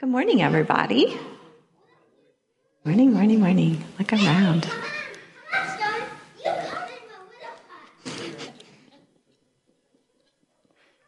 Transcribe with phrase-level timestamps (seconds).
[0.00, 1.18] Good morning, everybody.
[2.84, 3.84] Morning, morning, morning.
[3.98, 4.70] Look around.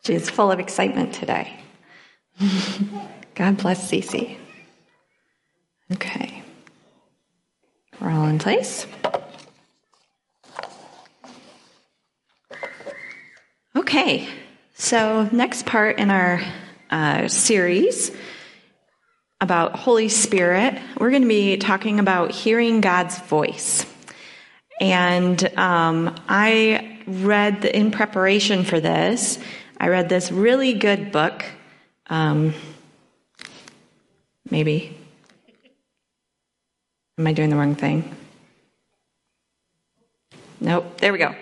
[0.04, 1.56] She is full of excitement today.
[3.36, 4.36] God bless Cece.
[5.92, 6.42] Okay.
[8.00, 8.88] We're all in place.
[13.76, 14.28] Okay,
[14.74, 16.42] so next part in our
[16.90, 18.10] uh, series
[19.40, 23.86] about Holy Spirit, we're going to be talking about hearing God's voice.
[24.80, 29.38] And um, I read the, in preparation for this,
[29.78, 31.44] I read this really good book.
[32.08, 32.54] Um,
[34.50, 34.96] maybe.
[37.18, 38.14] Am I doing the wrong thing?
[40.60, 41.34] Nope, there we go.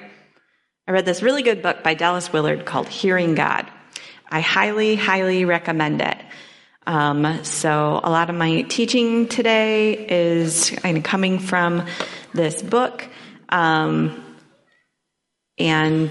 [0.87, 3.69] I read this really good book by Dallas Willard called Hearing God.
[4.31, 6.17] I highly, highly recommend it.
[6.89, 11.87] Um, so a lot of my teaching today is kind of coming from
[12.33, 13.07] this book.
[13.51, 14.25] Um,
[15.59, 16.11] and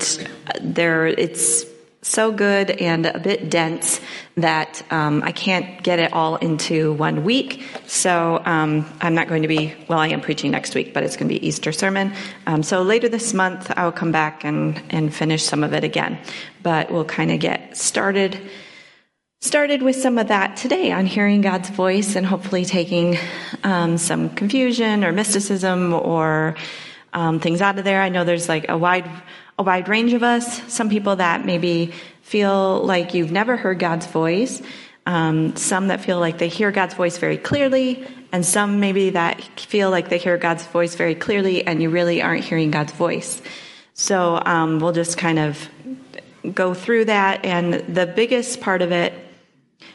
[0.61, 1.65] there, it's
[2.03, 3.99] so good and a bit dense
[4.35, 7.63] that um, I can't get it all into one week.
[7.87, 11.17] So um, I'm not going to be, well, I am preaching next week, but it's
[11.17, 12.13] going to be Easter sermon.
[12.45, 16.19] Um, so later this month, I'll come back and, and finish some of it again.
[16.61, 18.39] But we'll kind of get started
[19.39, 23.17] started with some of that today on hearing God's voice and hopefully taking
[23.63, 26.55] um, some confusion or mysticism or
[27.13, 28.01] um, things out of there.
[28.01, 29.09] I know there's like a wide
[29.59, 30.61] a wide range of us.
[30.71, 34.61] Some people that maybe feel like you've never heard God's voice.
[35.05, 39.41] Um, some that feel like they hear God's voice very clearly, and some maybe that
[39.59, 43.41] feel like they hear God's voice very clearly, and you really aren't hearing God's voice.
[43.93, 45.69] So um, we'll just kind of
[46.53, 47.45] go through that.
[47.45, 49.13] And the biggest part of it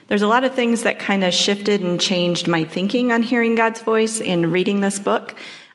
[0.08, 3.55] there's a lot of things that kind of shifted and changed my thinking on hearing
[3.55, 5.34] God's voice in reading this book.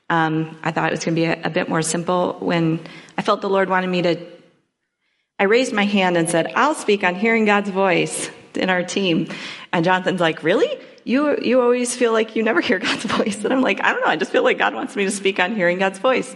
[0.09, 2.80] Um, I thought it was going to be a, a, bit more simple when
[3.17, 4.25] I felt the Lord wanted me to.
[5.38, 9.28] I raised my hand and said, I'll speak on hearing God's voice in our team.
[9.73, 10.69] And Jonathan's like, Really?
[11.03, 13.44] You, you always feel like you never hear God's voice.
[13.44, 14.12] And I'm like, I don't know.
[14.12, 16.35] I just feel like God wants me to speak on hearing God's voice.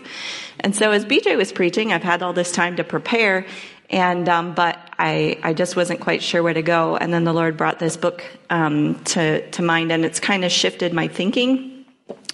[0.60, 3.46] And so as BJ was preaching, I've had all this time to prepare.
[3.90, 6.96] And, um, but I, I just wasn't quite sure where to go.
[6.96, 10.52] And then the Lord brought this book, um, to, to mind and it's kind of
[10.52, 11.86] shifted my thinking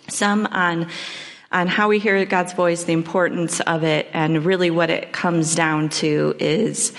[0.09, 0.87] some on,
[1.51, 5.55] on how we hear God's voice, the importance of it, and really what it comes
[5.55, 6.93] down to is,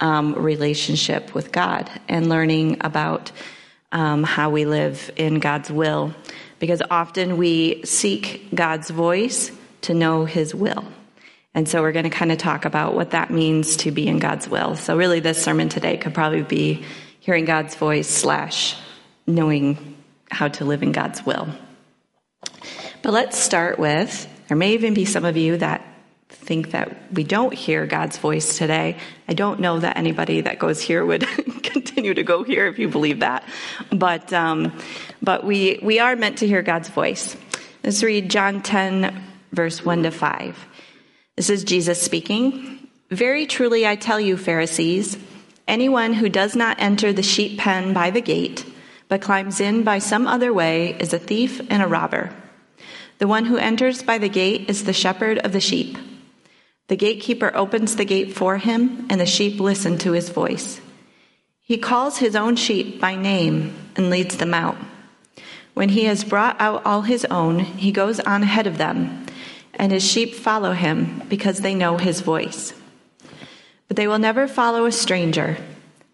[0.00, 3.30] um, relationship with God and learning about,
[3.92, 6.14] um, how we live in God's will.
[6.58, 10.84] Because often we seek God's voice to know His will.
[11.54, 14.18] And so we're going to kind of talk about what that means to be in
[14.18, 14.76] God's will.
[14.76, 16.84] So really this sermon today could probably be
[17.18, 18.76] hearing God's voice slash
[19.26, 19.96] knowing
[20.30, 21.48] how to live in God's will.
[23.02, 25.84] But let's start with, there may even be some of you that
[26.28, 28.96] think that we don't hear God's voice today.
[29.28, 31.22] I don't know that anybody that goes here would
[31.62, 33.44] continue to go here if you believe that.
[33.90, 34.78] But, um,
[35.20, 37.36] but we, we are meant to hear God's voice.
[37.82, 39.22] Let's read John 10,
[39.52, 40.66] verse 1 to 5.
[41.40, 42.86] This is Jesus speaking.
[43.08, 45.16] Very truly I tell you, Pharisees,
[45.66, 48.66] anyone who does not enter the sheep pen by the gate,
[49.08, 52.30] but climbs in by some other way, is a thief and a robber.
[53.16, 55.96] The one who enters by the gate is the shepherd of the sheep.
[56.88, 60.82] The gatekeeper opens the gate for him, and the sheep listen to his voice.
[61.62, 64.76] He calls his own sheep by name and leads them out.
[65.72, 69.24] When he has brought out all his own, he goes on ahead of them
[69.74, 72.74] and his sheep follow him because they know his voice.
[73.88, 75.56] But they will never follow a stranger.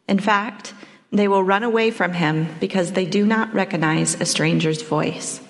[0.09, 0.75] In fact,
[1.11, 5.41] they will run away from him because they do not recognize a stranger's voice.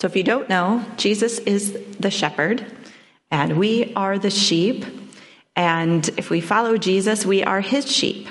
[0.00, 2.64] So if you don't know, Jesus is the shepherd,
[3.30, 4.84] and we are the sheep.
[5.54, 8.28] And if we follow Jesus, we are his sheep.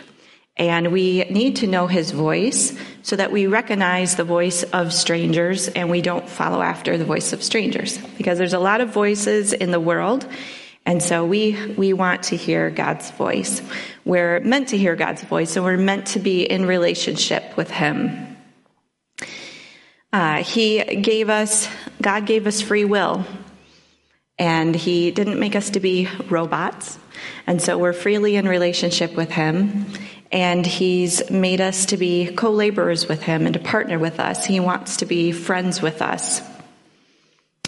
[0.59, 5.69] And we need to know his voice so that we recognize the voice of strangers
[5.69, 7.97] and we don't follow after the voice of strangers.
[8.17, 10.27] Because there's a lot of voices in the world.
[10.85, 13.61] And so we, we want to hear God's voice.
[14.03, 18.35] We're meant to hear God's voice and we're meant to be in relationship with him.
[20.11, 21.69] Uh, he gave us,
[22.01, 23.25] God gave us free will.
[24.37, 26.97] And he didn't make us to be robots.
[27.47, 29.85] And so we're freely in relationship with him
[30.31, 34.45] and he's made us to be co laborers with him and to partner with us.
[34.45, 36.41] He wants to be friends with us.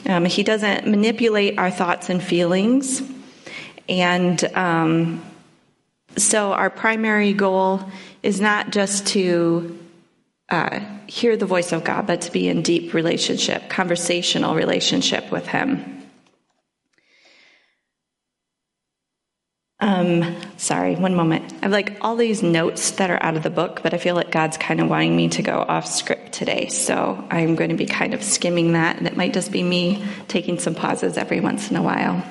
[0.05, 3.01] Um, he doesn't manipulate our thoughts and feelings.
[3.89, 5.23] And um,
[6.17, 7.81] so, our primary goal
[8.21, 9.77] is not just to
[10.49, 15.47] uh, hear the voice of God, but to be in deep relationship, conversational relationship with
[15.47, 16.00] Him.
[19.81, 21.51] Um, sorry, one moment.
[21.53, 24.13] I have like all these notes that are out of the book, but I feel
[24.13, 26.67] like God's kind of wanting me to go off script today.
[26.67, 30.05] So I'm going to be kind of skimming that, and it might just be me
[30.27, 32.23] taking some pauses every once in a while.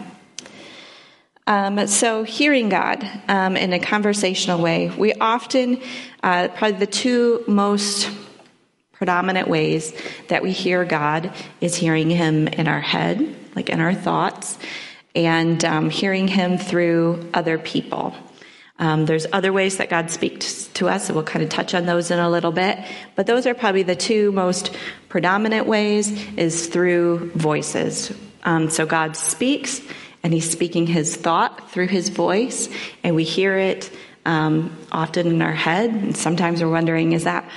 [1.48, 5.82] Um, so, hearing God um, in a conversational way, we often,
[6.22, 8.08] uh, probably the two most
[8.92, 9.92] predominant ways
[10.28, 14.56] that we hear God is hearing Him in our head, like in our thoughts
[15.14, 18.14] and um, hearing Him through other people.
[18.78, 21.84] Um, there's other ways that God speaks to us, and we'll kind of touch on
[21.84, 22.78] those in a little bit.
[23.14, 24.74] But those are probably the two most
[25.10, 28.10] predominant ways is through voices.
[28.42, 29.82] Um, so God speaks,
[30.22, 32.70] and He's speaking His thought through His voice,
[33.04, 33.90] and we hear it
[34.24, 35.90] um, often in our head.
[35.90, 37.48] And sometimes we're wondering, is that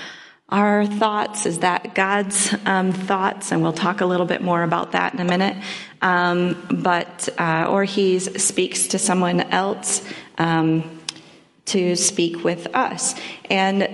[0.53, 1.47] our thoughts?
[1.47, 3.51] Is that God's um, thoughts?
[3.51, 5.57] And we'll talk a little bit more about that in a minute.
[6.01, 10.07] Um, but uh, or he speaks to someone else
[10.37, 10.99] um,
[11.65, 13.15] to speak with us,
[13.49, 13.89] and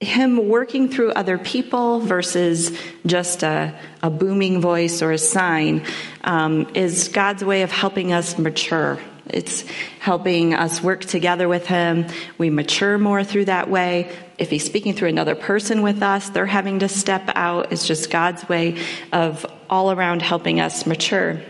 [0.00, 2.76] him working through other people versus
[3.06, 5.84] just a, a booming voice or a sign
[6.24, 9.62] um, is God's way of helping us mature it's
[10.00, 12.06] helping us work together with Him.
[12.38, 14.14] We mature more through that way.
[14.42, 17.70] If He's speaking through another person with us, they're having to step out.
[17.70, 21.40] It's just God's way of all around helping us mature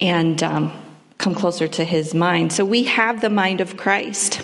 [0.00, 0.72] and um,
[1.18, 2.54] come closer to His mind.
[2.54, 4.40] So we have the mind of Christ.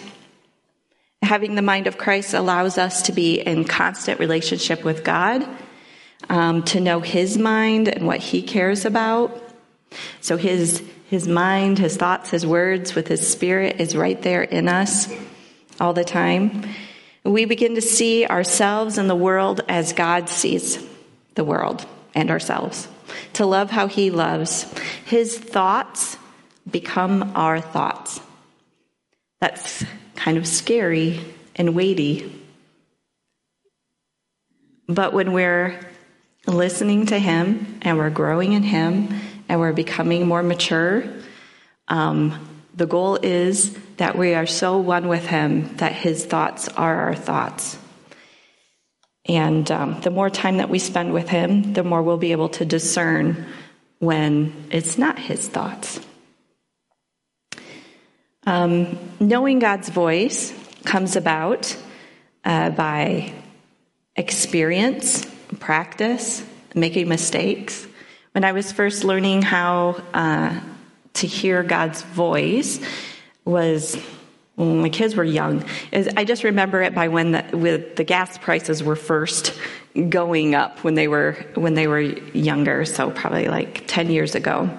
[1.22, 5.48] Having the mind of Christ allows us to be in constant relationship with God,
[6.28, 9.42] um, to know His mind and what He cares about.
[10.20, 14.68] So His his mind, his thoughts, his words with his spirit is right there in
[14.68, 15.08] us
[15.80, 16.62] all the time.
[17.24, 20.84] We begin to see ourselves and the world as God sees
[21.34, 21.84] the world
[22.14, 22.88] and ourselves,
[23.34, 24.62] to love how he loves.
[25.04, 26.16] His thoughts
[26.70, 28.20] become our thoughts.
[29.40, 29.84] That's
[30.14, 31.20] kind of scary
[31.54, 32.32] and weighty.
[34.88, 35.78] But when we're
[36.46, 39.08] listening to him and we're growing in him
[39.48, 41.04] and we're becoming more mature.
[41.88, 47.08] Um, the goal is that we are so one with Him that His thoughts are
[47.08, 47.78] our thoughts.
[49.24, 52.50] And um, the more time that we spend with Him, the more we'll be able
[52.50, 53.46] to discern
[53.98, 55.98] when it's not His thoughts.
[58.44, 61.76] Um, knowing God's voice comes about
[62.44, 63.32] uh, by
[64.14, 65.24] experience,
[65.58, 66.44] practice,
[66.74, 67.86] making mistakes,
[68.32, 70.60] when I was first learning how uh,
[71.16, 72.80] to hear God's voice,
[73.44, 73.96] was
[74.56, 75.64] when my kids were young.
[75.92, 79.52] I just remember it by when the, with the gas prices were first
[80.08, 84.70] going up when they were when they were younger, so probably like ten years ago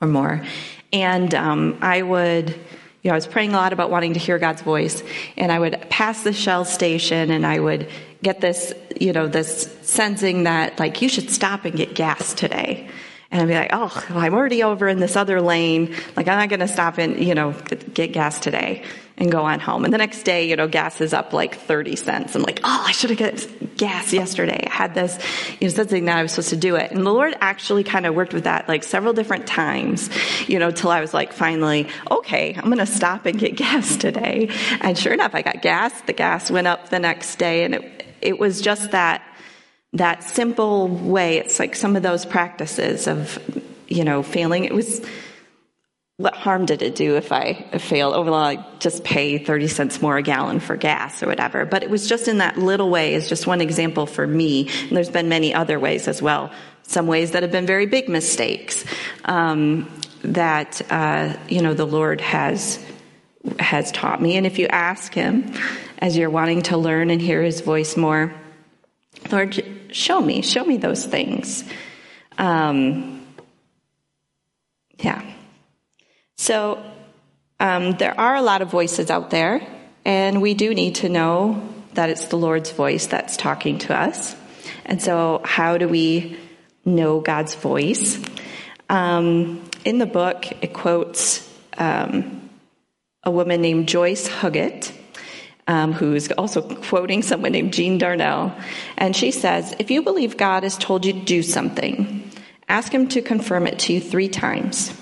[0.00, 0.44] or more.
[0.92, 4.38] And um, I would, you know, I was praying a lot about wanting to hear
[4.38, 5.02] God's voice,
[5.36, 7.88] and I would pass the Shell station, and I would
[8.22, 12.88] get this, you know, this sensing that like you should stop and get gas today.
[13.32, 15.94] And I'd be like, oh, well, I'm already over in this other lane.
[16.16, 17.52] Like, I'm not going to stop and, you know,
[17.94, 18.82] get gas today
[19.16, 19.84] and go on home.
[19.84, 22.34] And the next day, you know, gas is up like 30 cents.
[22.34, 24.66] I'm like, oh, I should have got gas yesterday.
[24.66, 25.16] I had this,
[25.60, 26.90] you know, something that I was supposed to do it.
[26.90, 30.10] And the Lord actually kind of worked with that like several different times,
[30.48, 33.96] you know, till I was like, finally, okay, I'm going to stop and get gas
[33.96, 34.48] today.
[34.80, 36.00] And sure enough, I got gas.
[36.00, 39.22] The gas went up the next day and it, it was just that
[39.92, 41.38] that simple way.
[41.38, 43.38] It's like some of those practices of,
[43.88, 44.64] you know, failing.
[44.64, 45.04] It was
[46.20, 48.14] what harm did it do if I failed?
[48.14, 51.64] Oh, well, I just pay 30 cents more a gallon for gas or whatever.
[51.64, 54.68] But it was just in that little way is just one example for me.
[54.88, 56.52] And there's been many other ways as well.
[56.82, 58.84] Some ways that have been very big mistakes
[59.24, 59.90] um,
[60.22, 62.84] that, uh, you know, the Lord has
[63.58, 64.36] has taught me.
[64.36, 65.54] And if you ask Him
[66.00, 68.34] as you're wanting to learn and hear His voice more,
[69.30, 69.62] Lord,
[69.92, 71.64] show me, show me those things.
[72.38, 73.26] Um,
[74.98, 75.22] yeah.
[76.36, 76.82] So
[77.58, 79.66] um, there are a lot of voices out there,
[80.04, 81.62] and we do need to know
[81.94, 84.34] that it's the Lord's voice that's talking to us.
[84.86, 86.38] And so, how do we
[86.84, 88.20] know God's voice?
[88.88, 91.48] Um, in the book, it quotes
[91.78, 92.48] um,
[93.22, 94.92] a woman named Joyce Huggett,
[95.70, 98.52] um, who's also quoting someone named Jean Darnall.
[98.98, 102.28] And she says, If you believe God has told you to do something,
[102.68, 104.92] ask Him to confirm it to you three times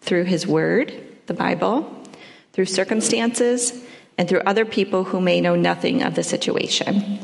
[0.00, 0.92] through His Word,
[1.26, 2.02] the Bible,
[2.52, 3.72] through circumstances,
[4.18, 7.20] and through other people who may know nothing of the situation.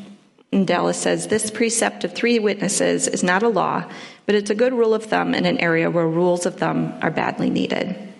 [0.52, 3.90] And Dallas says this precept of three witnesses is not a law,
[4.24, 7.10] but it's a good rule of thumb in an area where rules of thumb are
[7.10, 8.13] badly needed.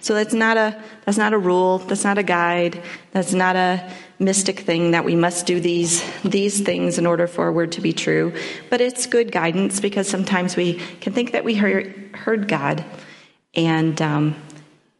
[0.00, 3.90] So that's not a that's not a rule, that's not a guide, that's not a
[4.18, 7.80] mystic thing that we must do these these things in order for a word to
[7.80, 8.32] be true,
[8.70, 12.84] but it's good guidance because sometimes we can think that we heard, heard God
[13.54, 14.36] and um,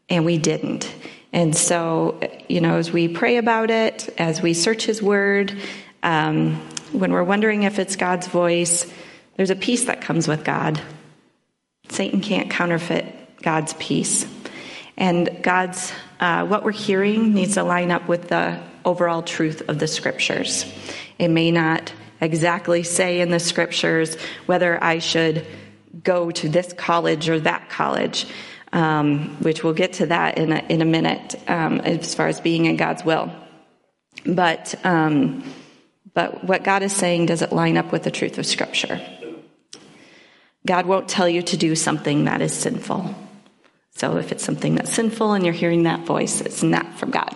[0.09, 0.93] and we didn't.
[1.33, 5.53] And so, you know, as we pray about it, as we search His Word,
[6.01, 6.55] um,
[6.93, 8.89] when we're wondering if it's God's voice,
[9.35, 10.79] there's a peace that comes with God.
[11.89, 14.25] Satan can't counterfeit God's peace.
[14.97, 19.79] And God's, uh, what we're hearing needs to line up with the overall truth of
[19.79, 20.65] the scriptures.
[21.19, 25.45] It may not exactly say in the scriptures whether I should
[26.03, 28.25] go to this college or that college,
[28.71, 32.39] um, which we'll get to that in a, in a minute um, as far as
[32.39, 33.31] being in God's will.
[34.25, 35.43] But, um,
[36.13, 39.01] but what God is saying doesn't line up with the truth of scripture.
[40.65, 43.13] God won't tell you to do something that is sinful.
[43.95, 47.35] So if it's something that's sinful and you're hearing that voice, it's not from God.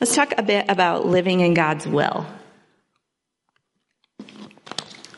[0.00, 2.24] Let's talk a bit about living in God's will.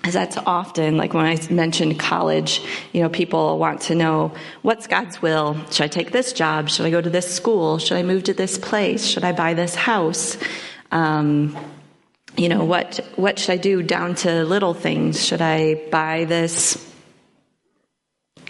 [0.04, 2.62] As that's often, like when I mentioned college,
[2.94, 4.32] you know, people want to know
[4.62, 5.54] what's God's will?
[5.70, 6.70] Should I take this job?
[6.70, 7.76] Should I go to this school?
[7.78, 9.04] Should I move to this place?
[9.04, 10.38] Should I buy this house?
[10.90, 11.54] Um,
[12.38, 15.22] you know, what, what should I do down to little things?
[15.22, 16.87] Should I buy this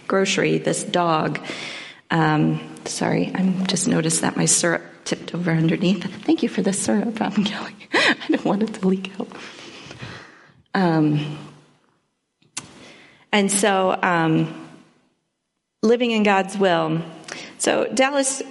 [0.09, 1.39] grocery, this dog.
[2.11, 6.05] Um, sorry, I just noticed that my syrup tipped over underneath.
[6.25, 7.75] Thank you for the syrup, I'm Kelly.
[7.93, 9.29] I don't want it to leak out.
[10.75, 11.39] Um,
[13.33, 14.69] and so, um,
[15.83, 17.03] living in God's will.
[17.59, 18.43] So, Dallas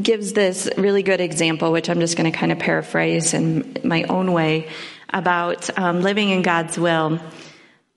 [0.00, 4.02] gives this really good example, which I'm just going to kind of paraphrase in my
[4.04, 4.68] own way,
[5.10, 7.18] about um, living in God's will.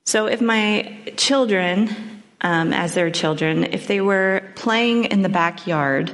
[0.06, 6.12] So, if my children um, as their children, if they were playing in the backyard,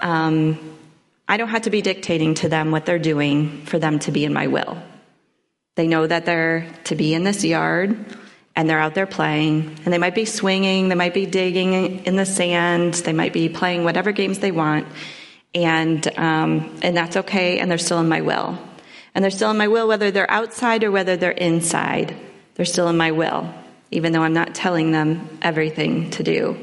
[0.00, 0.58] um,
[1.28, 4.24] I don't have to be dictating to them what they're doing for them to be
[4.24, 4.80] in my will.
[5.74, 7.98] They know that they're to be in this yard
[8.54, 12.16] and they're out there playing and they might be swinging, they might be digging in
[12.16, 14.86] the sand, they might be playing whatever games they want.
[15.54, 17.58] And, um, and that's okay.
[17.58, 18.58] And they're still in my will.
[19.14, 22.14] And they're still in my will, whether they're outside or whether they're inside.
[22.54, 23.52] They're still in my will
[23.90, 26.56] even though I'm not telling them everything to do.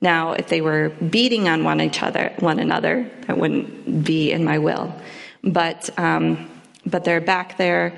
[0.00, 4.44] Now, if they were beating on one each other, one another, that wouldn't be in
[4.44, 4.94] my will.
[5.42, 6.50] But um,
[6.84, 7.96] but they're back there,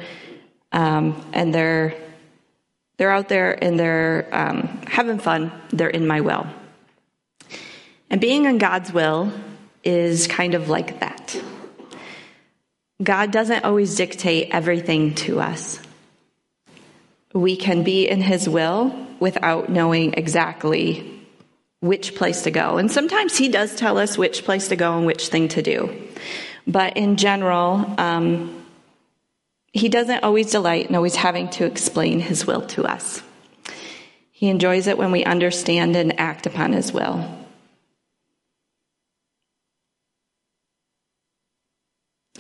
[0.73, 1.95] um, and they're
[2.97, 5.53] they're out there and they're um, having fun.
[5.71, 6.47] They're in my will.
[8.09, 9.33] And being in God's will
[9.85, 11.37] is kind of like that.
[13.03, 15.81] God doesn't always dictate everything to us
[17.37, 21.13] we can be in His will without knowing exactly
[21.81, 22.79] which place to go.
[22.79, 25.95] And sometimes He does tell us which place to go and which thing to do.
[26.67, 28.65] But in general, um,
[29.73, 33.23] He doesn't always delight in always having to explain His will to us.
[34.31, 37.29] He enjoys it when we understand and act upon His will.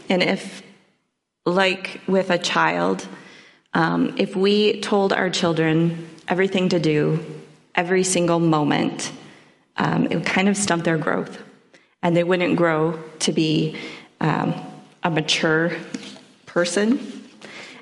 [0.09, 0.63] And if,
[1.45, 3.07] like with a child,
[3.77, 7.23] um, if we told our children everything to do,
[7.75, 9.13] every single moment,
[9.77, 11.39] um, it would kind of stunt their growth.
[12.03, 13.77] And they wouldn't grow to be
[14.19, 14.55] um,
[15.03, 15.73] a mature
[16.47, 17.29] person.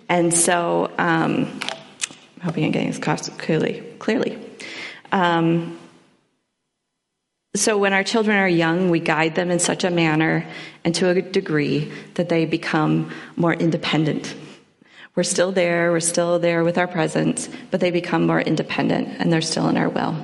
[0.08, 3.80] And so, um, I'm hoping I'm getting this clearly.
[4.00, 4.36] clearly.
[5.12, 5.78] Um,
[7.54, 10.44] so, when our children are young, we guide them in such a manner
[10.84, 14.34] and to a degree that they become more independent
[15.14, 19.32] we're still there, we're still there with our presence, but they become more independent and
[19.32, 20.16] they're still in our will.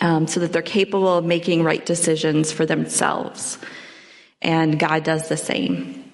[0.00, 3.58] Um, so that they're capable of making right decisions for themselves.
[4.40, 6.12] And God does the same.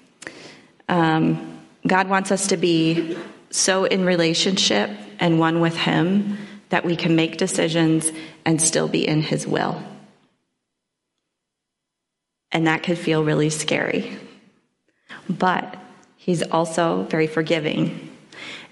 [0.87, 3.17] Um, God wants us to be
[3.51, 6.37] so in relationship and one with Him
[6.69, 8.11] that we can make decisions
[8.45, 9.81] and still be in His will.
[12.51, 14.17] And that could feel really scary.
[15.27, 15.77] But
[16.29, 18.07] He's also very forgiving.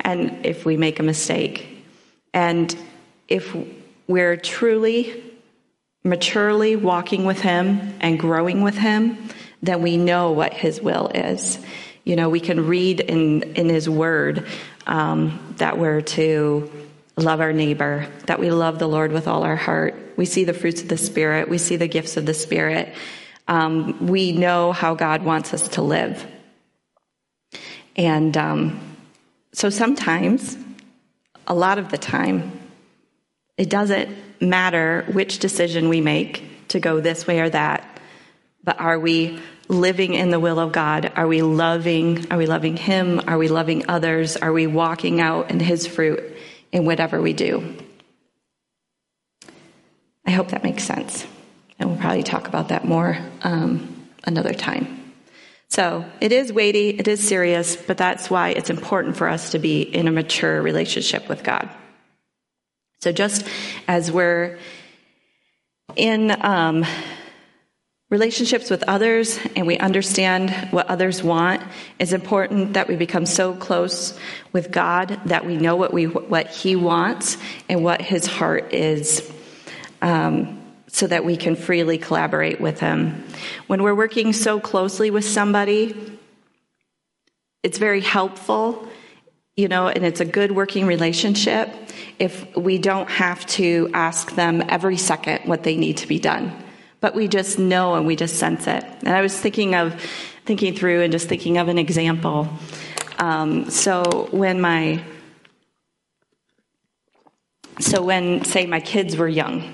[0.01, 1.83] And if we make a mistake,
[2.31, 2.77] and
[3.27, 3.51] if
[4.07, 5.23] we're truly,
[6.03, 9.17] maturely walking with Him and growing with Him,
[9.63, 11.57] then we know what His will is.
[12.03, 14.45] You know, we can read in, in His Word
[14.85, 16.71] um, that we're to
[17.15, 19.95] love our neighbor, that we love the Lord with all our heart.
[20.15, 22.93] We see the fruits of the Spirit, we see the gifts of the Spirit.
[23.47, 26.23] um, we know how God wants us to live.
[27.97, 28.79] And um,
[29.53, 30.57] so sometimes,
[31.47, 32.59] a lot of the time,
[33.57, 37.99] it doesn't matter which decision we make to go this way or that,
[38.63, 41.11] but are we living in the will of God?
[41.15, 42.31] Are we loving?
[42.31, 43.21] Are we loving Him?
[43.27, 44.37] Are we loving others?
[44.37, 46.21] Are we walking out in His fruit
[46.71, 47.75] in whatever we do?
[50.25, 51.25] I hope that makes sense.
[51.79, 55.06] And we'll probably talk about that more um, another time.
[55.69, 59.59] So it is weighty, it is serious, but that's why it's important for us to
[59.59, 61.69] be in a mature relationship with God.
[63.01, 63.45] So just
[63.88, 64.57] as we're
[65.95, 66.86] in um,
[68.09, 71.62] relationships with others and we understand what others want,
[72.00, 74.17] it's important that we become so close
[74.53, 79.29] with God that we know what we what He wants and what His heart is.
[80.01, 83.24] Um, so that we can freely collaborate with Him.
[83.67, 86.17] When we're working so closely with somebody,
[87.63, 88.88] it's very helpful,
[89.56, 91.70] you know, and it's a good working relationship
[92.20, 96.53] if we don't have to ask them every second what they need to be done.
[97.00, 98.84] But we just know and we just sense it.
[99.01, 100.01] And I was thinking of,
[100.46, 102.48] thinking through and just thinking of an example.
[103.20, 105.03] Um, so when my,
[107.79, 109.74] so when, say, my kids were young,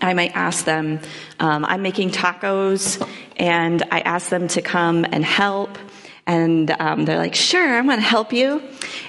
[0.00, 1.00] I might ask them,
[1.38, 3.06] um, I'm making tacos,
[3.36, 5.78] and I ask them to come and help.
[6.26, 8.62] And um, they're like, sure, I'm to help you.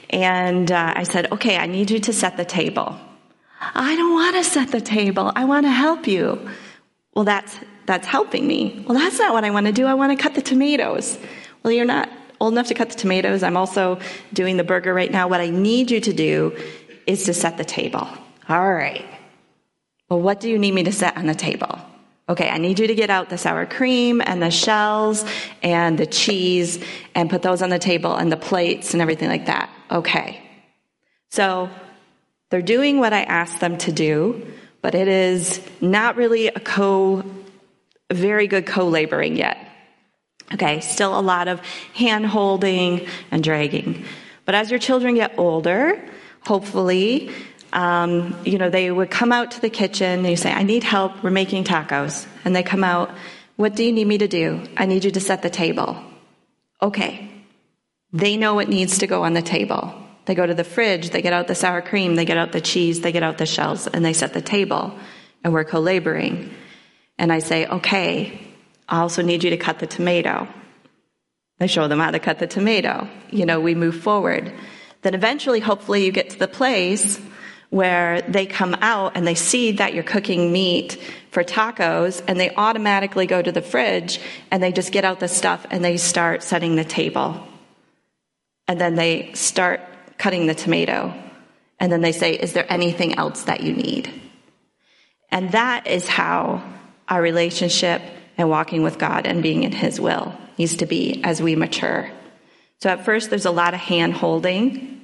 [0.09, 2.97] And uh, I said, okay, I need you to set the table.
[3.61, 5.31] I don't want to set the table.
[5.35, 6.49] I want to help you.
[7.13, 8.83] Well, that's, that's helping me.
[8.87, 9.85] Well, that's not what I want to do.
[9.85, 11.19] I want to cut the tomatoes.
[11.61, 12.09] Well, you're not
[12.39, 13.43] old enough to cut the tomatoes.
[13.43, 13.99] I'm also
[14.33, 15.27] doing the burger right now.
[15.27, 16.57] What I need you to do
[17.05, 18.07] is to set the table.
[18.49, 19.05] All right.
[20.11, 21.79] Well, what do you need me to set on the table?
[22.27, 25.23] Okay, I need you to get out the sour cream and the shells
[25.63, 26.83] and the cheese
[27.15, 29.69] and put those on the table and the plates and everything like that.
[29.89, 30.43] Okay.
[31.29, 31.69] So
[32.49, 34.45] they're doing what I asked them to do,
[34.81, 37.23] but it is not really a co,
[38.11, 39.65] very good co-laboring yet.
[40.53, 41.61] Okay, still a lot of
[41.93, 44.03] hand holding and dragging.
[44.43, 46.03] But as your children get older,
[46.41, 47.31] hopefully
[47.73, 50.83] um, you know, they would come out to the kitchen and you say, I need
[50.83, 52.27] help, we're making tacos.
[52.43, 53.11] And they come out,
[53.55, 54.63] what do you need me to do?
[54.75, 56.01] I need you to set the table.
[56.81, 57.29] Okay.
[58.11, 59.93] They know what needs to go on the table.
[60.25, 62.61] They go to the fridge, they get out the sour cream, they get out the
[62.61, 64.93] cheese, they get out the shells, and they set the table.
[65.43, 66.53] And we're co-laboring.
[67.17, 68.39] And I say, okay,
[68.87, 70.47] I also need you to cut the tomato.
[71.59, 73.07] I show them how to cut the tomato.
[73.29, 74.51] You know, we move forward.
[75.01, 77.19] Then eventually, hopefully, you get to the place
[77.71, 82.53] where they come out and they see that you're cooking meat for tacos and they
[82.55, 84.19] automatically go to the fridge
[84.51, 87.41] and they just get out the stuff and they start setting the table.
[88.67, 89.79] And then they start
[90.17, 91.13] cutting the tomato.
[91.79, 94.11] And then they say, Is there anything else that you need?
[95.29, 96.61] And that is how
[97.07, 98.01] our relationship
[98.37, 102.11] and walking with God and being in His will needs to be as we mature.
[102.81, 105.00] So at first, there's a lot of hand holding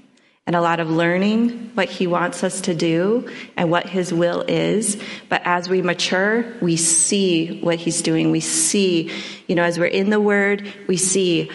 [0.47, 4.41] and a lot of learning what he wants us to do and what his will
[4.47, 4.97] is.
[5.27, 8.31] But as we mature, we see what he's doing.
[8.31, 9.11] We see,
[9.47, 11.51] you know, as we're in the word, we see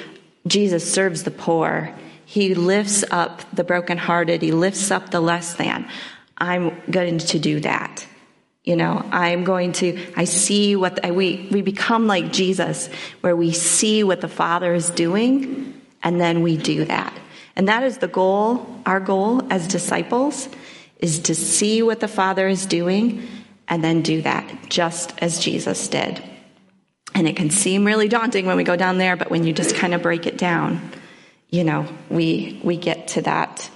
[0.47, 1.95] Jesus serves the poor.
[2.27, 4.43] He lifts up the brokenhearted.
[4.43, 5.89] He lifts up the less than.
[6.37, 8.07] I'm going to do that.
[8.63, 12.89] You know, I'm going to, I see what, the, we, we become like Jesus,
[13.23, 17.13] where we see what the Father is doing, and then we do that.
[17.57, 20.49] And that is the goal, our goal as disciples,
[20.99, 23.27] is to see what the Father is doing
[23.69, 26.23] and then do that, just as Jesus did.
[27.15, 29.77] And it can seem really daunting when we go down there, but when you just
[29.77, 30.91] kind of break it down,
[31.51, 33.71] you know, we, we get to that.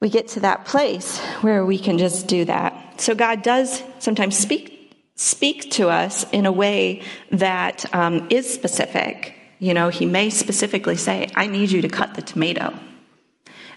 [0.00, 3.00] We get to that place where we can just do that.
[3.00, 4.76] So God does sometimes speak
[5.16, 10.96] speak to us in a way that um, is specific you know, he may specifically
[10.96, 12.74] say, I need you to cut the tomato.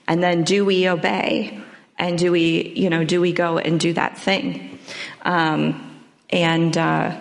[0.07, 1.59] And then do we obey?
[1.97, 4.79] And do we, you know, do we go and do that thing?
[5.23, 7.15] Um, and uh,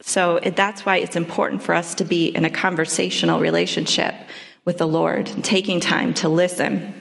[0.00, 4.14] so it, that's why it's important for us to be in a conversational relationship
[4.64, 6.94] with the Lord, taking time to listen,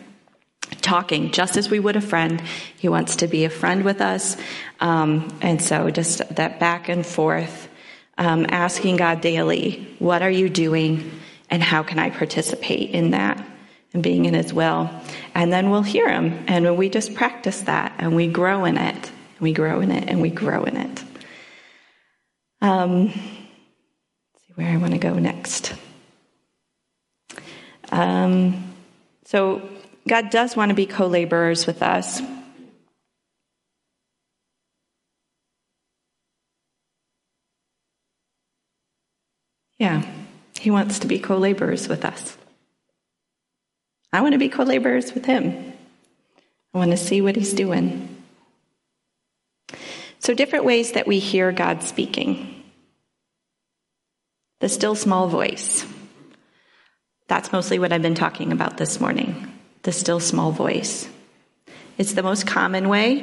[0.82, 2.42] talking just as we would a friend.
[2.78, 4.36] He wants to be a friend with us.
[4.80, 7.70] Um, and so just that back and forth
[8.18, 11.12] um, asking God daily, what are you doing
[11.50, 13.46] and how can I participate in that
[13.94, 14.90] and being in His will?
[15.36, 18.96] And then we'll hear Him and we just practice that and we grow in it.
[18.96, 21.04] And We grow in it and we grow in it.
[22.62, 23.14] Um,
[24.56, 25.74] where I want to go next.
[27.92, 28.74] Um,
[29.26, 29.68] so,
[30.08, 32.22] God does want to be co laborers with us.
[39.84, 40.02] Yeah,
[40.62, 42.38] He wants to be co laborers with us.
[44.14, 45.74] I want to be co laborers with Him.
[46.74, 48.24] I want to see what He's doing.
[50.20, 52.64] So, different ways that we hear God speaking.
[54.62, 55.86] The still small voice.
[57.28, 59.52] That's mostly what I've been talking about this morning.
[59.82, 61.10] The still small voice.
[61.98, 63.20] It's the most common way,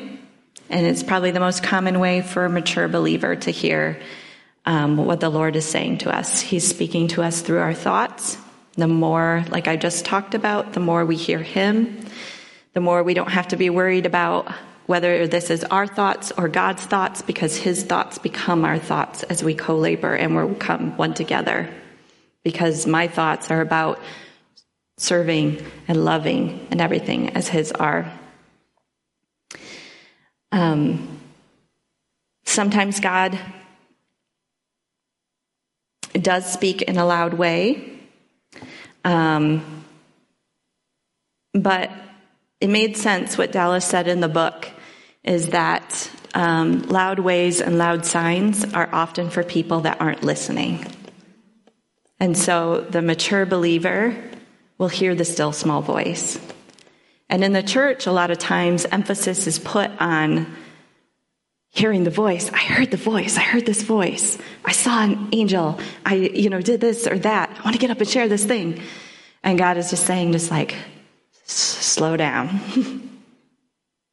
[0.68, 3.98] and it's probably the most common way for a mature believer to hear
[4.70, 6.40] um, what the Lord is saying to us.
[6.40, 8.38] He's speaking to us through our thoughts.
[8.76, 11.98] The more, like I just talked about, the more we hear Him,
[12.72, 14.48] the more we don't have to be worried about
[14.86, 19.42] whether this is our thoughts or God's thoughts, because His thoughts become our thoughts as
[19.42, 21.68] we co labor and we become one together.
[22.44, 23.98] Because my thoughts are about
[24.98, 28.08] serving and loving and everything as His are.
[30.52, 31.18] Um,
[32.44, 33.36] sometimes God
[36.18, 37.98] does speak in a loud way,
[39.04, 39.84] um,
[41.54, 41.90] but
[42.60, 44.68] it made sense what Dallas said in the book
[45.24, 50.86] is that um, loud ways and loud signs are often for people that aren't listening.
[52.18, 54.16] And so the mature believer
[54.78, 56.38] will hear the still small voice.
[57.28, 60.54] And in the church, a lot of times emphasis is put on
[61.70, 62.50] hearing the voice.
[62.52, 63.38] I heard the voice.
[63.38, 64.36] I heard this voice.
[64.64, 65.78] I saw an angel.
[66.04, 67.50] I, you know, did this or that.
[67.50, 68.82] I want to get up and share this thing.
[69.42, 70.74] And God is just saying, just like,
[71.44, 72.60] slow down.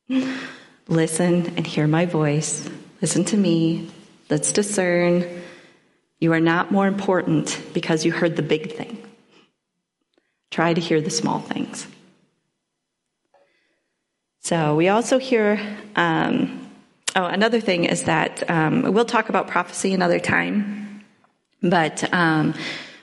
[0.88, 2.70] Listen and hear my voice.
[3.02, 3.90] Listen to me.
[4.30, 5.26] Let's discern.
[6.20, 9.04] You are not more important because you heard the big thing.
[10.52, 11.88] Try to hear the small things.
[14.42, 15.60] So we also hear.
[15.96, 16.67] Um,
[17.16, 21.04] oh, another thing is that um, we'll talk about prophecy another time,
[21.62, 22.54] but um,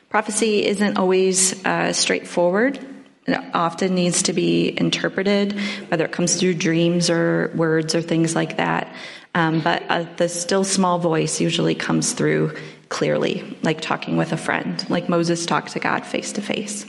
[0.08, 2.78] prophecy isn't always uh, straightforward.
[3.26, 8.34] It often needs to be interpreted, whether it comes through dreams or words or things
[8.34, 8.94] like that.
[9.34, 12.54] Um, but uh, the still small voice usually comes through
[12.90, 16.86] clearly, like talking with a friend, like Moses talked to God face to face.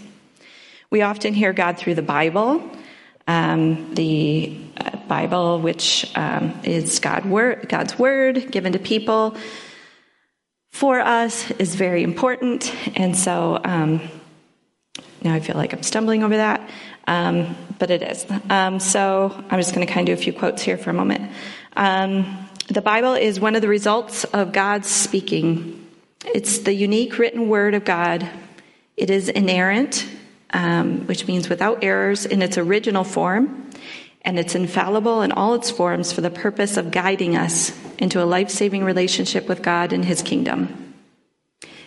[0.92, 2.62] We often hear God through the Bible.
[3.28, 7.24] Um, the uh, Bible, which um, is God
[7.68, 9.36] God's word given to people
[10.72, 12.74] for us, is very important.
[12.96, 14.02] And so um,
[15.24, 16.70] now I feel like I'm stumbling over that,
[17.08, 18.26] um, but it is.
[18.50, 20.94] Um, so I'm just going to kind of do a few quotes here for a
[20.94, 21.32] moment.
[21.76, 25.88] Um, the Bible is one of the results of God's speaking.
[26.26, 28.28] It's the unique written word of God.
[28.98, 30.08] It is inerrant,
[30.56, 33.70] um, which means without errors in its original form,
[34.22, 38.26] and it's infallible in all its forms for the purpose of guiding us into a
[38.26, 40.94] life saving relationship with God and His kingdom.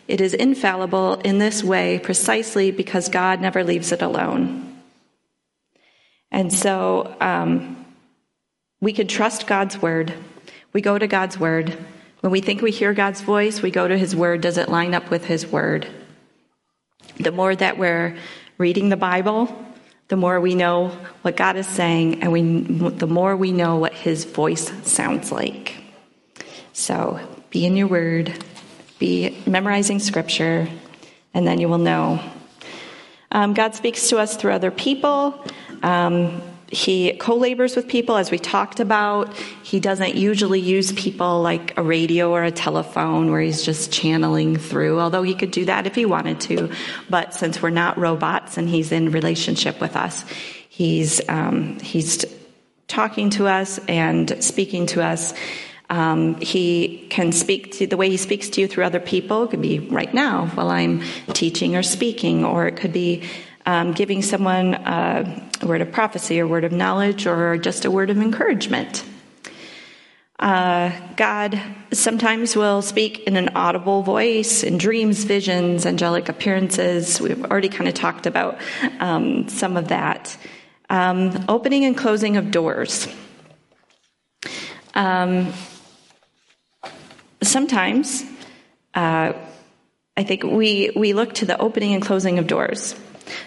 [0.07, 4.83] It is infallible in this way precisely because God never leaves it alone.
[6.31, 7.87] And so um,
[8.83, 10.13] we can trust God's word.
[10.75, 11.77] We go to God's word.
[12.21, 14.43] When we think we hear God's voice, we go to his word.
[14.43, 15.87] Does it line up with his word?
[17.19, 18.17] The more that we're
[18.59, 19.55] reading the Bible,
[20.09, 20.89] the more we know
[21.23, 22.43] what God is saying, and we,
[22.91, 25.77] the more we know what his voice sounds like.
[26.73, 28.45] So be in your word
[28.99, 30.69] be memorizing scripture,
[31.33, 32.21] and then you will know.
[33.31, 35.45] Um, God speaks to us through other people.
[35.83, 39.35] Um, he co labors with people, as we talked about.
[39.63, 44.57] He doesn't usually use people like a radio or a telephone where he's just channeling
[44.57, 46.71] through, although he could do that if he wanted to.
[47.09, 50.25] But since we're not robots and he's in relationship with us,
[50.69, 52.25] he's, um, he's
[52.87, 55.35] talking to us and speaking to us
[55.91, 59.45] um, he can speak to the way he speaks to you through other people.
[59.45, 61.03] It could be right now while I'm
[61.33, 63.23] teaching or speaking, or it could be
[63.69, 67.91] um, giving someone a, a word of prophecy or word of knowledge or just a
[67.91, 69.05] word of encouragement.
[70.39, 71.61] Uh, God
[71.93, 77.21] sometimes will speak in an audible voice, in dreams, visions, angelic appearances.
[77.21, 78.59] We've already kind of talked about
[79.01, 80.35] um, some of that.
[80.89, 83.07] Um, opening and closing of doors.
[84.95, 85.53] Um,
[87.43, 88.25] sometimes
[88.95, 89.35] uh,
[90.17, 92.95] I think we, we look to the opening and closing of doors.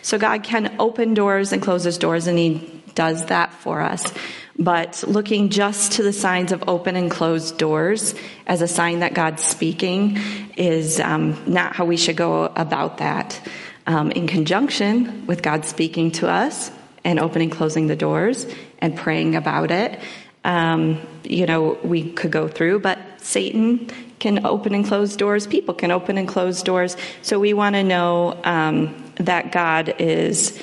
[0.01, 4.11] So God can open doors and closes doors, and He does that for us.
[4.59, 8.13] But looking just to the signs of open and closed doors
[8.45, 10.17] as a sign that God's speaking
[10.57, 13.41] is um, not how we should go about that.
[13.87, 16.69] Um, in conjunction with God speaking to us
[17.03, 18.45] and opening, closing the doors
[18.79, 19.99] and praying about it,
[20.43, 23.89] um, you know, we could go through, but Satan
[24.21, 25.47] can open and close doors.
[25.47, 26.95] People can open and close doors.
[27.21, 30.57] So we want to know um, that God is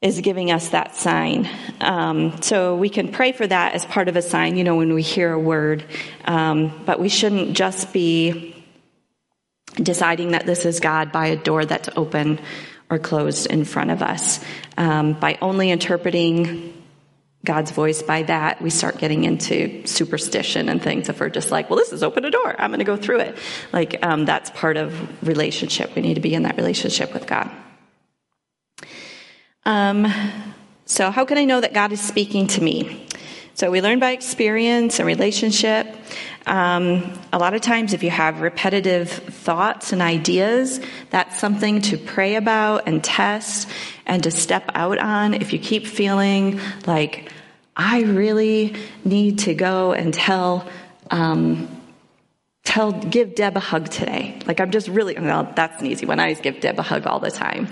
[0.00, 1.48] is giving us that sign.
[1.80, 4.94] Um, so we can pray for that as part of a sign, you know, when
[4.94, 5.84] we hear a word.
[6.24, 8.54] Um, but we shouldn't just be
[9.74, 12.38] deciding that this is God by a door that's open
[12.88, 14.38] or closed in front of us.
[14.76, 16.77] Um, by only interpreting
[17.44, 21.08] God's voice by that, we start getting into superstition and things.
[21.08, 23.20] If we're just like, well, this is open a door, I'm going to go through
[23.20, 23.38] it.
[23.72, 25.94] Like, um, that's part of relationship.
[25.94, 27.50] We need to be in that relationship with God.
[29.64, 30.12] Um,
[30.84, 33.06] so, how can I know that God is speaking to me?
[33.54, 35.94] So, we learn by experience and relationship.
[36.46, 41.98] Um, a lot of times, if you have repetitive thoughts and ideas, that's something to
[41.98, 43.68] pray about and test
[44.06, 45.34] and to step out on.
[45.34, 47.30] If you keep feeling like,
[47.76, 48.74] I really
[49.04, 50.68] need to go and tell
[51.10, 51.68] um,
[52.68, 54.38] tell, give Deb a hug today.
[54.46, 56.20] Like I'm just really, well, that's an easy one.
[56.20, 57.66] I always give Deb a hug all the time.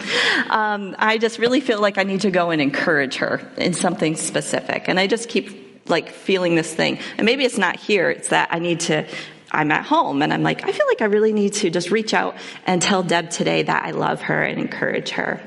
[0.48, 4.16] Um, I just really feel like I need to go and encourage her in something
[4.16, 4.84] specific.
[4.88, 6.98] And I just keep like feeling this thing.
[7.16, 8.10] And maybe it's not here.
[8.10, 9.06] It's that I need to,
[9.50, 12.14] I'm at home and I'm like, I feel like I really need to just reach
[12.14, 15.40] out and tell Deb today that I love her and encourage her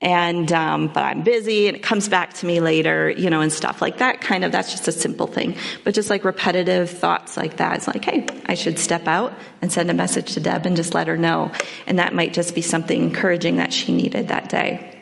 [0.00, 3.52] and um, but i'm busy and it comes back to me later you know and
[3.52, 7.36] stuff like that kind of that's just a simple thing but just like repetitive thoughts
[7.36, 10.66] like that it's like hey i should step out and send a message to deb
[10.66, 11.50] and just let her know
[11.86, 14.95] and that might just be something encouraging that she needed that day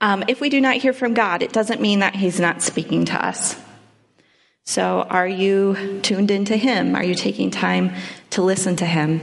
[0.00, 3.04] um, if we do not hear from god it doesn't mean that he's not speaking
[3.06, 3.56] to us.
[4.68, 6.96] So are you tuned into him?
[6.96, 7.94] Are you taking time
[8.30, 9.20] to listen to him?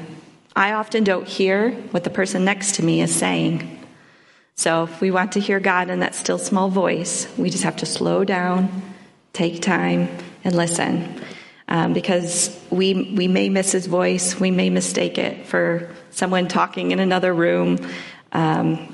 [0.55, 3.85] I often don't hear what the person next to me is saying.
[4.55, 7.75] So if we want to hear God in that still small voice, we just have
[7.77, 8.83] to slow down,
[9.33, 10.07] take time,
[10.45, 11.21] and listen.
[11.67, 16.91] Um, because we, we may miss his voice, we may mistake it for someone talking
[16.91, 17.79] in another room.
[18.31, 18.92] Um,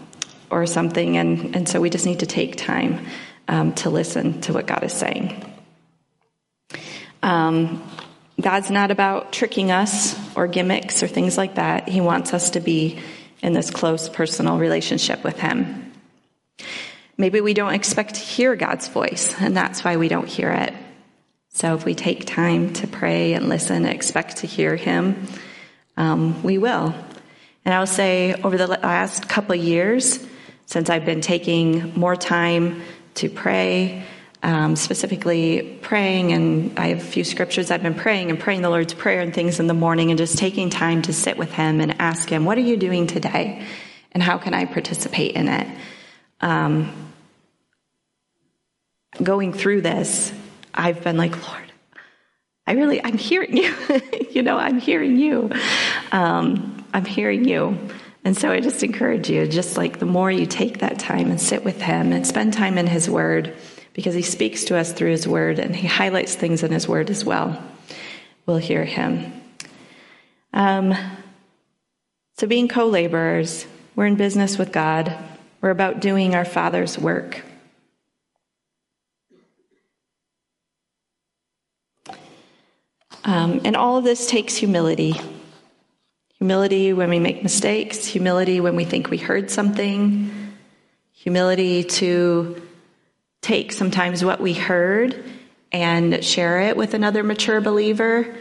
[0.51, 3.05] or something, and, and so we just need to take time
[3.47, 5.45] um, to listen to what God is saying.
[7.21, 7.83] Um,
[8.39, 11.89] God's not about tricking us or gimmicks or things like that.
[11.89, 12.99] He wants us to be
[13.41, 15.91] in this close personal relationship with Him.
[17.17, 20.73] Maybe we don't expect to hear God's voice, and that's why we don't hear it.
[21.49, 25.27] So if we take time to pray and listen and expect to hear Him,
[25.97, 26.95] um, we will.
[27.65, 30.25] And I will say, over the last couple years,
[30.69, 32.83] since I've been taking more time
[33.15, 34.03] to pray,
[34.43, 38.69] um, specifically praying, and I have a few scriptures I've been praying and praying the
[38.69, 41.81] Lord's Prayer and things in the morning, and just taking time to sit with Him
[41.81, 43.65] and ask Him, What are you doing today?
[44.11, 45.67] And how can I participate in it?
[46.39, 46.93] Um,
[49.23, 50.31] going through this,
[50.71, 51.71] I've been like, Lord,
[52.67, 53.73] I really, I'm hearing you.
[54.29, 55.49] you know, I'm hearing you.
[56.11, 57.75] Um, I'm hearing you.
[58.23, 61.39] And so I just encourage you, just like the more you take that time and
[61.39, 63.55] sit with Him and spend time in His Word,
[63.99, 67.09] because he speaks to us through his word and he highlights things in his word
[67.09, 67.61] as well.
[68.45, 69.33] We'll hear him.
[70.53, 70.95] Um,
[72.37, 75.13] so, being co laborers, we're in business with God,
[75.59, 77.43] we're about doing our Father's work.
[83.25, 85.19] Um, and all of this takes humility.
[86.39, 90.31] Humility when we make mistakes, humility when we think we heard something,
[91.11, 92.61] humility to
[93.41, 95.21] take sometimes what we heard
[95.73, 98.37] and share it with another mature believer.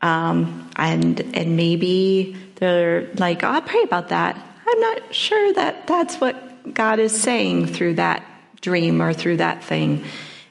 [0.00, 4.36] Um, and and maybe they're like, oh, I'll pray about that.
[4.64, 8.24] I'm not sure that that's what God is saying through that
[8.60, 10.04] dream or through that thing.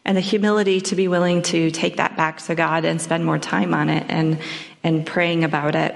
[0.03, 3.39] And the humility to be willing to take that back to God and spend more
[3.39, 4.39] time on it and
[4.83, 5.95] and praying about it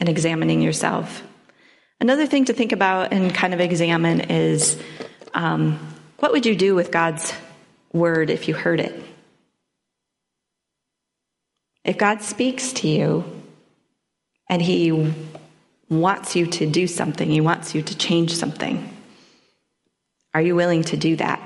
[0.00, 1.22] and examining yourself.
[2.00, 4.80] Another thing to think about and kind of examine is
[5.34, 5.78] um,
[6.18, 7.32] what would you do with God's
[7.92, 9.04] word if you heard it?
[11.84, 13.24] If God speaks to you
[14.48, 15.12] and He
[15.88, 18.94] wants you to do something, He wants you to change something,
[20.34, 21.40] are you willing to do that?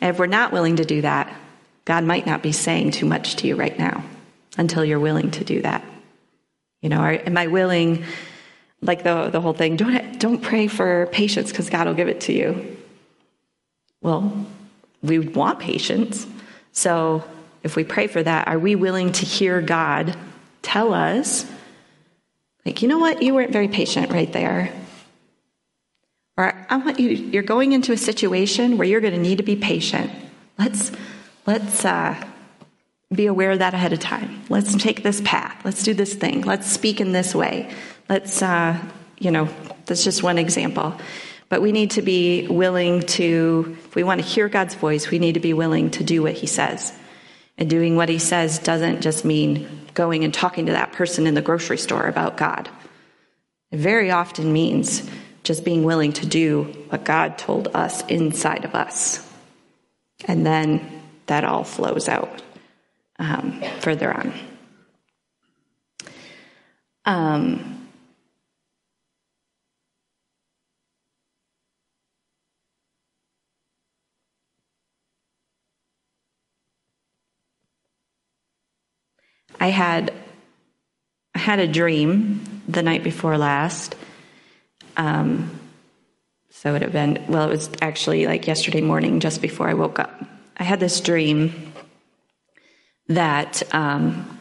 [0.00, 1.32] And if we're not willing to do that,
[1.84, 4.02] God might not be saying too much to you right now
[4.56, 5.84] until you're willing to do that.
[6.80, 8.04] You know, are, am I willing,
[8.80, 12.22] like the, the whole thing, don't, don't pray for patience because God will give it
[12.22, 12.76] to you.
[14.00, 14.46] Well,
[15.02, 16.26] we want patience.
[16.72, 17.22] So
[17.62, 20.16] if we pray for that, are we willing to hear God
[20.62, 21.44] tell us,
[22.64, 24.72] like, you know what, you weren't very patient right there?
[26.36, 29.44] Or I want you, you're going into a situation where you're going to need to
[29.44, 30.10] be patient.
[30.58, 30.92] Let's,
[31.46, 32.29] let's, uh,
[33.12, 34.40] be aware of that ahead of time.
[34.48, 35.64] Let's take this path.
[35.64, 36.42] Let's do this thing.
[36.42, 37.74] Let's speak in this way.
[38.08, 38.78] Let's, uh,
[39.18, 39.48] you know,
[39.86, 40.94] that's just one example.
[41.48, 45.18] But we need to be willing to, if we want to hear God's voice, we
[45.18, 46.96] need to be willing to do what He says.
[47.58, 51.34] And doing what He says doesn't just mean going and talking to that person in
[51.34, 52.70] the grocery store about God.
[53.72, 55.10] It very often means
[55.42, 59.28] just being willing to do what God told us inside of us.
[60.26, 62.42] And then that all flows out
[63.20, 64.32] um, further on.
[67.04, 67.88] Um,
[79.58, 80.12] I had
[81.34, 83.94] I had a dream the night before last.
[84.96, 85.58] Um,
[86.50, 89.98] so it have been well, it was actually like yesterday morning, just before I woke
[89.98, 90.24] up.
[90.56, 91.69] I had this dream
[93.10, 94.38] that um,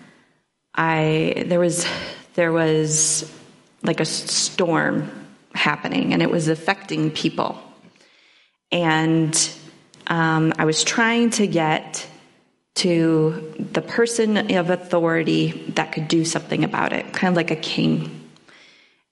[0.74, 1.86] I there was
[2.36, 3.32] there was
[3.84, 5.12] like a storm
[5.54, 7.62] happening, and it was affecting people,
[8.72, 9.52] and
[10.08, 12.08] um, I was trying to get
[12.76, 17.56] to the person of authority that could do something about it, kind of like a
[17.56, 18.16] king.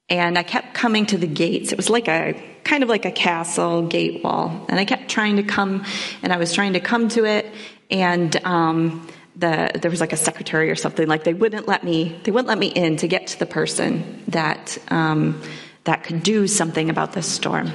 [0.10, 1.74] And I kept coming to the gates.
[1.74, 4.66] It was like a kind of like a castle gate wall.
[4.70, 5.84] And I kept trying to come,
[6.22, 7.46] and I was trying to come to it,
[7.92, 9.08] and um,
[9.38, 11.08] the, there was like a secretary or something.
[11.08, 14.24] Like they wouldn't let me, they wouldn't let me in to get to the person
[14.30, 15.42] that um,
[15.88, 17.72] that could do something about this storm.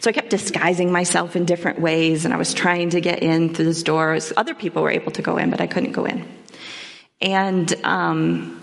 [0.00, 3.54] So I kept disguising myself in different ways, and I was trying to get in
[3.54, 4.32] through this doors.
[4.34, 6.26] Other people were able to go in, but I couldn't go in.
[7.20, 8.62] And um,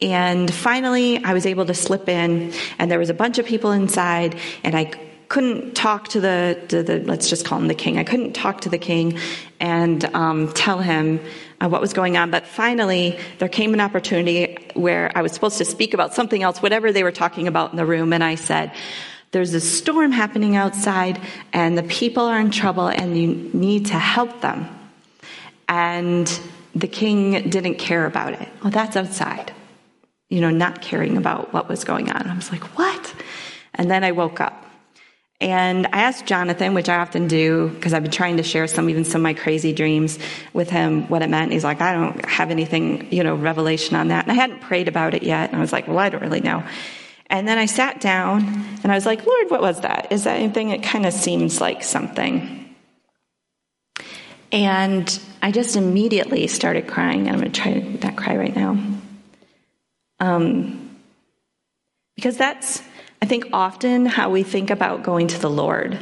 [0.00, 3.72] and finally, I was able to slip in, and there was a bunch of people
[3.72, 4.90] inside, and I
[5.28, 7.98] couldn't talk to the, to the let's just call him the king.
[7.98, 9.18] I couldn't talk to the king
[9.58, 11.20] and um, tell him
[11.60, 12.30] uh, what was going on.
[12.30, 16.60] But finally, there came an opportunity where I was supposed to speak about something else,
[16.60, 18.12] whatever they were talking about in the room.
[18.12, 18.72] And I said,
[19.34, 21.20] there's a storm happening outside
[21.52, 24.68] and the people are in trouble and you need to help them.
[25.68, 26.28] And
[26.74, 28.48] the king didn't care about it.
[28.62, 29.52] Well, that's outside.
[30.30, 32.28] You know, not caring about what was going on.
[32.28, 33.14] I was like, what?
[33.74, 34.63] And then I woke up.
[35.44, 38.88] And I asked Jonathan, which I often do, because I've been trying to share some,
[38.88, 40.18] even some of my crazy dreams
[40.54, 41.42] with him, what it meant.
[41.42, 44.24] And he's like, I don't have anything, you know, revelation on that.
[44.24, 45.50] And I hadn't prayed about it yet.
[45.50, 46.64] And I was like, well, I don't really know.
[47.26, 48.42] And then I sat down
[48.82, 50.12] and I was like, Lord, what was that?
[50.12, 50.70] Is that anything?
[50.70, 52.74] It kind of seems like something.
[54.50, 57.28] And I just immediately started crying.
[57.28, 58.78] And I'm going to try not cry right now.
[60.20, 60.96] Um,
[62.16, 62.80] because that's
[63.24, 65.98] I think often how we think about going to the Lord.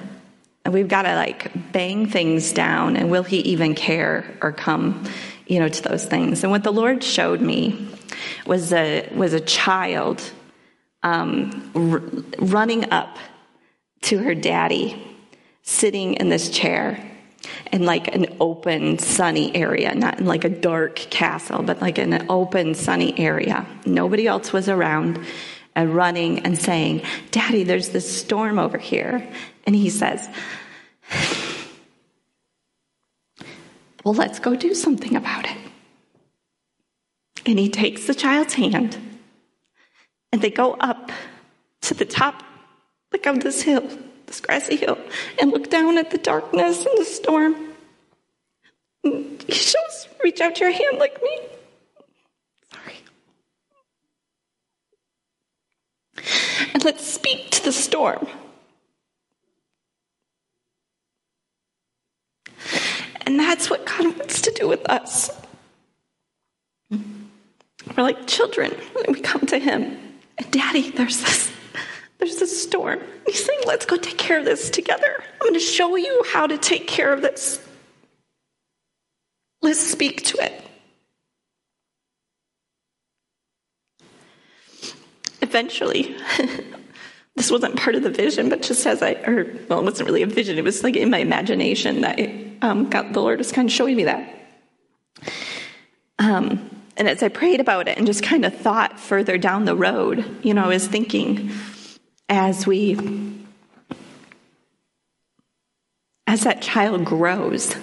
[0.65, 5.09] And we've got to like bang things down and will he even care or come,
[5.47, 6.43] you know, to those things.
[6.43, 7.89] And what the Lord showed me
[8.45, 10.21] was a was a child
[11.05, 12.03] um, r-
[12.45, 13.17] running up
[14.01, 15.01] to her daddy,
[15.63, 17.09] sitting in this chair
[17.71, 22.15] in like an open, sunny area, not in like a dark castle, but like in
[22.15, 23.65] an open, sunny area.
[23.87, 25.25] Nobody else was around
[25.75, 29.27] and running and saying, Daddy, there's this storm over here.
[29.65, 30.29] And he says,
[34.05, 35.57] Well, let's go do something about it.
[37.47, 38.99] And he takes the child's hand
[40.33, 41.13] and they go up
[41.83, 42.43] to the top,
[43.13, 43.87] like of this hill,
[44.27, 44.99] this grassy hill,
[45.41, 47.55] and look down at the darkness and the storm.
[49.05, 51.41] And he shows, reach out your hand like me.
[56.75, 58.27] And let's speak to the storm.
[63.27, 65.31] And that's what God wants to do with us.
[66.91, 69.97] We're like children when we come to Him.
[70.39, 71.53] And Daddy, there's this,
[72.18, 73.01] there's this storm.
[73.27, 75.14] He's saying, let's go take care of this together.
[75.18, 77.64] I'm going to show you how to take care of this.
[79.61, 80.51] Let's speak to it.
[85.53, 86.16] Eventually,
[87.36, 90.22] this wasn't part of the vision, but just as I, or well, it wasn't really
[90.22, 90.57] a vision.
[90.57, 93.72] It was like in my imagination that it, um, God, the Lord was kind of
[93.72, 94.34] showing me that.
[96.18, 99.76] Um, and as I prayed about it and just kind of thought further down the
[99.76, 101.50] road, you know, I was thinking
[102.30, 102.94] as we,
[106.26, 107.76] as as that child grows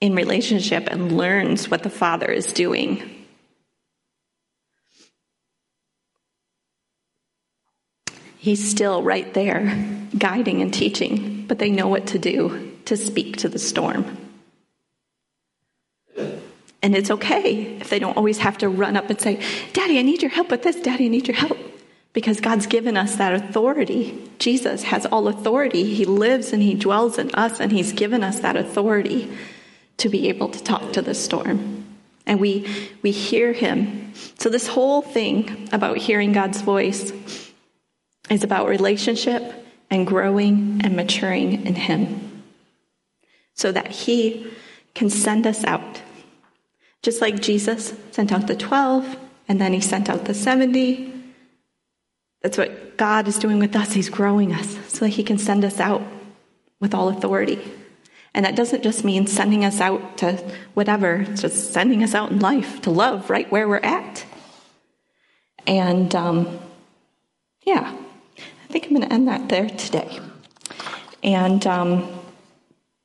[0.00, 3.23] in relationship and learns what the Father is doing,
[8.44, 9.74] He's still right there,
[10.18, 14.18] guiding and teaching, but they know what to do to speak to the storm.
[16.82, 19.40] And it's okay if they don't always have to run up and say,
[19.72, 20.76] Daddy, I need your help with this.
[20.76, 21.56] Daddy, I need your help.
[22.12, 24.22] Because God's given us that authority.
[24.38, 25.94] Jesus has all authority.
[25.94, 29.34] He lives and He dwells in us, and He's given us that authority
[29.96, 31.86] to be able to talk to the storm.
[32.26, 32.66] And we,
[33.00, 34.12] we hear Him.
[34.38, 37.10] So, this whole thing about hearing God's voice
[38.30, 39.42] is about relationship
[39.90, 42.42] and growing and maturing in Him
[43.54, 44.50] so that He
[44.94, 46.02] can send us out
[47.04, 51.12] just like Jesus sent out the 12 and then he sent out the 70.
[52.40, 53.92] That's what God is doing with us.
[53.92, 56.02] He's growing us so that he can send us out
[56.80, 57.60] with all authority.
[58.32, 62.30] And that doesn't just mean sending us out to whatever, it's just sending us out
[62.30, 64.24] in life to love right where we're at.
[65.66, 66.58] And um,
[67.64, 67.94] yeah,
[68.74, 70.18] think I'm going to end that there today.
[71.22, 72.10] And um,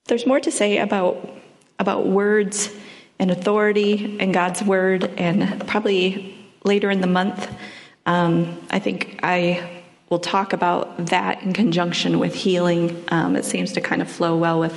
[0.08, 1.30] there's more to say about
[1.78, 2.76] about words
[3.20, 7.48] and authority and God's word, and probably later in the month,
[8.08, 13.04] um, I think I will talk about that in conjunction with healing.
[13.10, 14.76] Um, it seems to kind of flow well with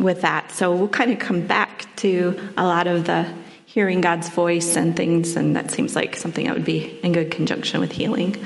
[0.00, 0.50] with that.
[0.50, 3.30] So we'll kind of come back to a lot of the
[3.66, 7.30] hearing God's voice and things, and that seems like something that would be in good
[7.30, 8.42] conjunction with healing.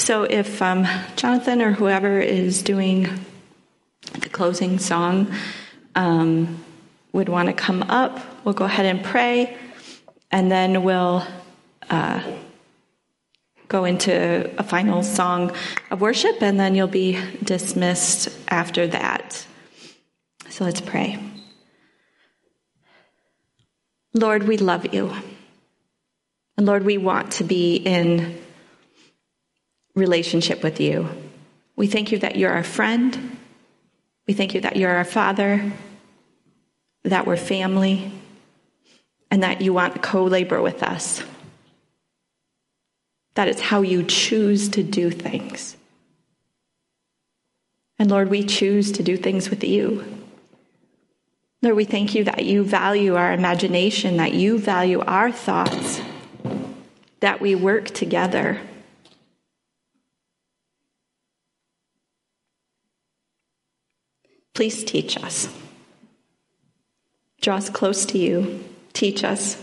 [0.00, 3.06] So if um, Jonathan or whoever is doing
[4.18, 5.30] the closing song
[5.94, 6.64] um,
[7.12, 9.58] would want to come up, we'll go ahead and pray,
[10.30, 11.26] and then we'll
[11.90, 12.22] uh,
[13.68, 15.54] go into a final song
[15.90, 19.46] of worship, and then you'll be dismissed after that.
[20.48, 21.18] So let's pray.
[24.14, 25.12] Lord, we love you.
[26.56, 28.40] And Lord, we want to be in
[29.94, 31.08] relationship with you.
[31.76, 33.36] We thank you that you're our friend.
[34.26, 35.72] We thank you that you're our Father,
[37.04, 38.12] that we're family,
[39.30, 41.22] and that you want to co labor with us.
[43.34, 45.76] That it's how you choose to do things.
[47.98, 50.04] And Lord, we choose to do things with you.
[51.62, 56.00] Lord, we thank you that you value our imagination, that you value our thoughts,
[57.20, 58.58] that we work together.
[64.60, 65.48] Please teach us.
[67.40, 68.62] Draw us close to you.
[68.92, 69.56] Teach us.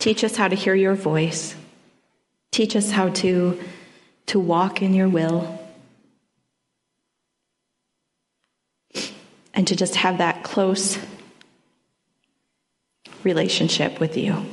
[0.00, 1.54] Teach us how to hear your voice.
[2.50, 3.60] Teach us how to,
[4.26, 5.56] to walk in your will.
[9.54, 10.98] And to just have that close
[13.22, 14.44] relationship with you.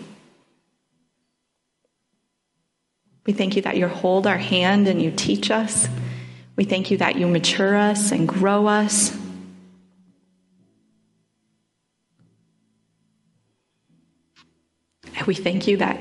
[3.26, 5.88] We thank you that you hold our hand and you teach us.
[6.56, 9.18] We thank you that you mature us and grow us.
[15.28, 15.99] we thank you that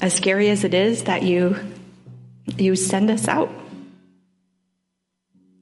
[0.00, 1.56] as scary as it is that you
[2.56, 3.50] you send us out.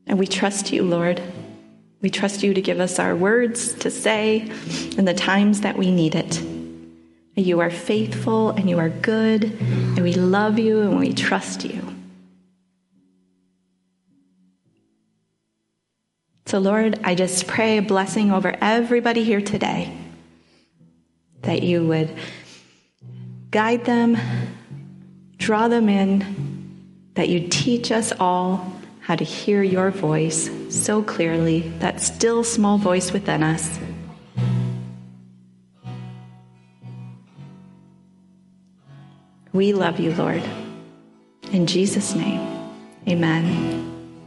[0.06, 1.22] And we trust you, Lord.
[2.00, 4.50] We trust you to give us our words to say
[4.98, 6.42] in the times that we need it.
[7.36, 11.80] You are faithful and you are good, and we love you and we trust you.
[16.46, 19.96] So, Lord, I just pray a blessing over everybody here today
[21.42, 22.14] that you would
[23.52, 24.18] guide them,
[25.36, 26.26] draw them in,
[27.14, 32.78] that you teach us all how to hear your voice so clearly, that still small
[32.78, 33.78] voice within us.
[39.52, 40.42] We love you, Lord.
[41.52, 42.40] In Jesus' name,
[43.06, 43.81] amen.